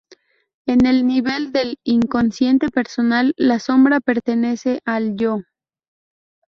[0.65, 5.41] En el nivel del inconsciente personal la sombra pertenece al Yo.